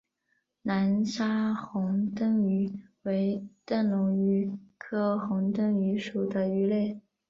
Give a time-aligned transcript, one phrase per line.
[0.63, 6.99] 南沙虹灯鱼为灯笼鱼科虹灯鱼属的鱼类。